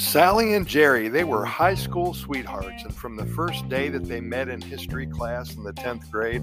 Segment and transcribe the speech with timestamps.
[0.00, 4.20] Sally and Jerry, they were high school sweethearts, and from the first day that they
[4.20, 6.42] met in history class in the 10th grade,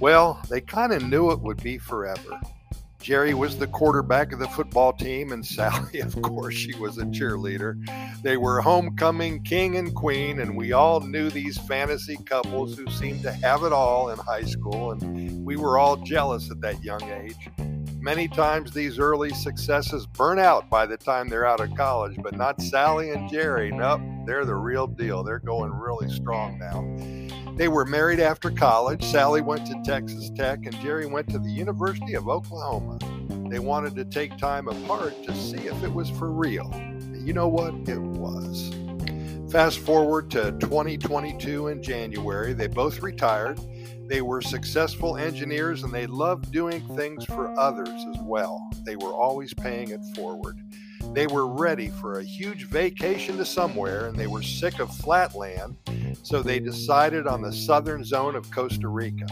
[0.00, 2.40] well, they kind of knew it would be forever.
[2.98, 7.04] Jerry was the quarterback of the football team, and Sally, of course, she was a
[7.04, 7.76] cheerleader.
[8.22, 13.22] They were homecoming king and queen, and we all knew these fantasy couples who seemed
[13.24, 17.02] to have it all in high school, and we were all jealous at that young
[17.02, 17.50] age.
[18.06, 22.36] Many times these early successes burn out by the time they're out of college, but
[22.36, 23.72] not Sally and Jerry.
[23.72, 25.24] Nope, they're the real deal.
[25.24, 26.86] They're going really strong now.
[27.56, 29.02] They were married after college.
[29.02, 33.00] Sally went to Texas Tech and Jerry went to the University of Oklahoma.
[33.50, 36.72] They wanted to take time apart to see if it was for real.
[37.12, 37.74] You know what?
[37.88, 38.70] It was.
[39.56, 43.58] Fast forward to 2022 in January, they both retired.
[44.06, 48.68] They were successful engineers and they loved doing things for others as well.
[48.84, 50.60] They were always paying it forward.
[51.14, 55.34] They were ready for a huge vacation to somewhere and they were sick of flat
[55.34, 55.78] land,
[56.22, 59.26] so they decided on the southern zone of Costa Rica.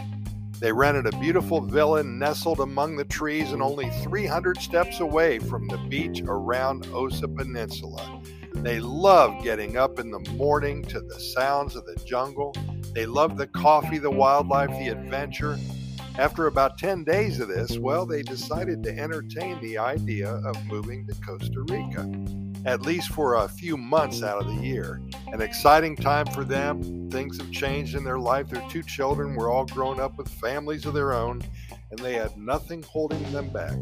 [0.59, 5.69] They rented a beautiful villa nestled among the trees and only 300 steps away from
[5.69, 8.23] the beach around Osa Peninsula.
[8.65, 12.57] They love getting up in the morning to the sounds of the jungle.
[12.95, 15.59] They love the coffee, the wildlife, the adventure.
[16.17, 21.07] After about 10 days of this, well, they decided to entertain the idea of moving
[21.07, 22.11] to Costa Rica,
[22.65, 24.99] at least for a few months out of the year.
[25.27, 27.11] An exciting time for them.
[27.11, 28.49] Things have changed in their life.
[28.49, 31.43] Their two children were all grown up with families of their own,
[31.91, 33.77] and they had nothing holding them back.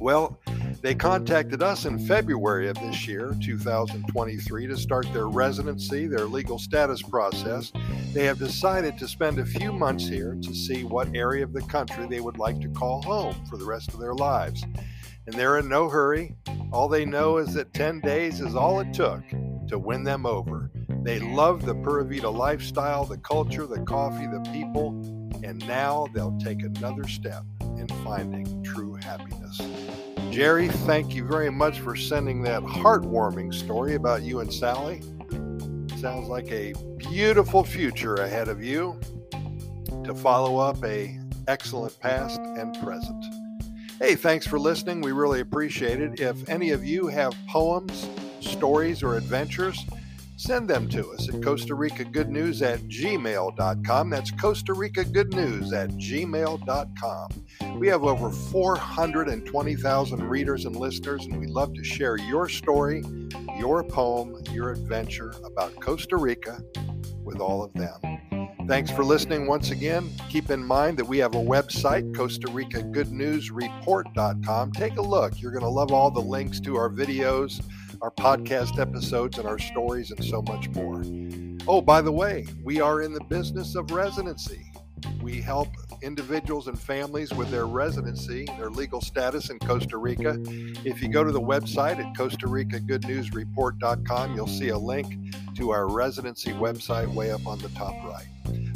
[0.00, 0.40] Well,
[0.80, 6.58] they contacted us in February of this year, 2023, to start their residency, their legal
[6.58, 7.70] status process.
[8.14, 11.60] They have decided to spend a few months here to see what area of the
[11.62, 14.64] country they would like to call home for the rest of their lives.
[15.26, 16.34] And they're in no hurry.
[16.72, 19.22] All they know is that 10 days is all it took
[19.68, 20.70] to win them over.
[21.02, 24.88] They love the Pura Vida lifestyle, the culture, the coffee, the people,
[25.44, 28.59] and now they'll take another step in finding
[29.10, 29.60] happiness.
[30.30, 35.00] Jerry, thank you very much for sending that heartwarming story about you and Sally.
[35.98, 39.00] Sounds like a beautiful future ahead of you
[40.04, 43.24] to follow up a excellent past and present.
[43.98, 45.00] Hey, thanks for listening.
[45.00, 46.20] We really appreciate it.
[46.20, 49.84] If any of you have poems, stories, or adventures,
[50.40, 54.10] send them to us at Costa Rica Good News at gmail.com.
[54.10, 57.28] That's Costa Rica Good News at gmail.com.
[57.78, 63.04] We have over 420,000 readers and listeners, and we love to share your story,
[63.58, 66.62] your poem, your adventure about Costa Rica
[67.22, 68.00] with all of them.
[68.66, 70.10] Thanks for listening once again.
[70.30, 73.50] Keep in mind that we have a website, Costa Rica Good News.
[73.50, 75.42] Take a look.
[75.42, 77.60] You're going to love all the links to our videos
[78.02, 81.02] our podcast episodes, and our stories, and so much more.
[81.68, 84.70] Oh, by the way, we are in the business of residency.
[85.22, 85.68] We help
[86.02, 90.38] individuals and families with their residency, their legal status in Costa Rica.
[90.84, 94.78] If you go to the website at Costa Rica Good News Report.com, you'll see a
[94.78, 98.26] link to our residency website way up on the top right.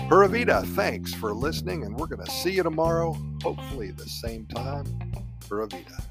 [0.09, 0.29] Pura
[0.67, 4.85] thanks for listening, and we're going to see you tomorrow, hopefully the same time.
[5.49, 6.05] Pura Vida.